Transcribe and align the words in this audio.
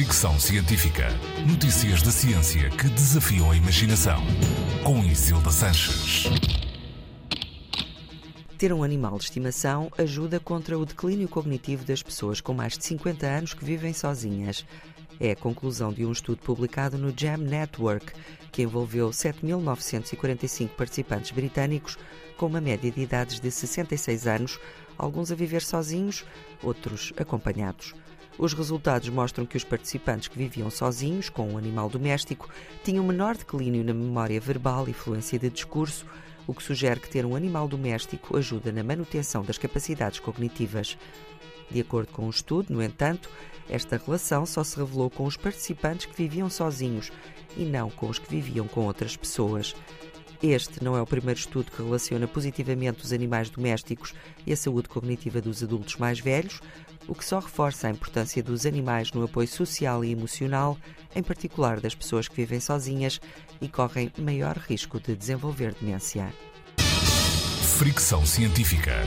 Fricção 0.00 0.40
Científica. 0.40 1.08
Notícias 1.46 2.00
da 2.00 2.10
ciência 2.10 2.70
que 2.70 2.88
desafiam 2.88 3.50
a 3.50 3.54
imaginação. 3.54 4.18
Com 4.82 5.04
Isilda 5.04 5.50
Sanches. 5.50 6.24
Ter 8.56 8.72
um 8.72 8.82
animal 8.82 9.18
de 9.18 9.24
estimação 9.24 9.92
ajuda 9.98 10.40
contra 10.40 10.78
o 10.78 10.86
declínio 10.86 11.28
cognitivo 11.28 11.84
das 11.84 12.02
pessoas 12.02 12.40
com 12.40 12.54
mais 12.54 12.78
de 12.78 12.84
50 12.86 13.26
anos 13.26 13.52
que 13.52 13.62
vivem 13.62 13.92
sozinhas. 13.92 14.64
É 15.20 15.32
a 15.32 15.36
conclusão 15.36 15.92
de 15.92 16.06
um 16.06 16.12
estudo 16.12 16.40
publicado 16.40 16.96
no 16.96 17.12
Jam 17.14 17.36
Network, 17.36 18.10
que 18.50 18.62
envolveu 18.62 19.10
7.945 19.10 20.68
participantes 20.70 21.30
britânicos 21.30 21.98
com 22.38 22.46
uma 22.46 22.60
média 22.60 22.90
de 22.90 23.02
idades 23.02 23.38
de 23.38 23.50
66 23.50 24.26
anos, 24.26 24.58
alguns 24.96 25.30
a 25.30 25.34
viver 25.34 25.60
sozinhos, 25.60 26.24
outros 26.62 27.12
acompanhados. 27.18 27.94
Os 28.38 28.52
resultados 28.54 29.08
mostram 29.08 29.44
que 29.44 29.56
os 29.56 29.64
participantes 29.64 30.28
que 30.28 30.38
viviam 30.38 30.70
sozinhos 30.70 31.28
com 31.28 31.50
um 31.50 31.58
animal 31.58 31.88
doméstico 31.88 32.48
tinham 32.82 33.04
menor 33.04 33.36
declínio 33.36 33.84
na 33.84 33.92
memória 33.92 34.40
verbal 34.40 34.88
e 34.88 34.92
fluência 34.92 35.38
de 35.38 35.50
discurso, 35.50 36.06
o 36.46 36.54
que 36.54 36.62
sugere 36.62 37.00
que 37.00 37.10
ter 37.10 37.26
um 37.26 37.36
animal 37.36 37.68
doméstico 37.68 38.36
ajuda 38.36 38.72
na 38.72 38.82
manutenção 38.82 39.44
das 39.44 39.58
capacidades 39.58 40.20
cognitivas. 40.20 40.96
De 41.70 41.80
acordo 41.80 42.12
com 42.12 42.22
o 42.22 42.26
um 42.26 42.30
estudo, 42.30 42.72
no 42.72 42.82
entanto, 42.82 43.30
esta 43.68 43.96
relação 43.96 44.44
só 44.44 44.64
se 44.64 44.76
revelou 44.76 45.08
com 45.08 45.24
os 45.24 45.36
participantes 45.36 46.06
que 46.06 46.16
viviam 46.16 46.50
sozinhos 46.50 47.12
e 47.56 47.64
não 47.64 47.88
com 47.90 48.08
os 48.08 48.18
que 48.18 48.28
viviam 48.28 48.66
com 48.66 48.86
outras 48.86 49.16
pessoas. 49.16 49.74
Este 50.42 50.82
não 50.82 50.96
é 50.96 51.02
o 51.02 51.06
primeiro 51.06 51.38
estudo 51.38 51.70
que 51.70 51.82
relaciona 51.82 52.26
positivamente 52.26 53.04
os 53.04 53.12
animais 53.12 53.50
domésticos 53.50 54.14
e 54.46 54.52
a 54.52 54.56
saúde 54.56 54.88
cognitiva 54.88 55.40
dos 55.40 55.62
adultos 55.62 55.96
mais 55.96 56.18
velhos, 56.18 56.60
o 57.06 57.14
que 57.14 57.24
só 57.24 57.40
reforça 57.40 57.88
a 57.88 57.90
importância 57.90 58.42
dos 58.42 58.64
animais 58.64 59.12
no 59.12 59.24
apoio 59.24 59.48
social 59.48 60.02
e 60.02 60.12
emocional, 60.12 60.78
em 61.14 61.22
particular 61.22 61.78
das 61.80 61.94
pessoas 61.94 62.26
que 62.26 62.36
vivem 62.36 62.58
sozinhas 62.58 63.20
e 63.60 63.68
correm 63.68 64.10
maior 64.18 64.56
risco 64.56 64.98
de 64.98 65.14
desenvolver 65.14 65.74
demência. 65.74 66.32
Fricção 67.78 68.24
científica. 68.24 69.02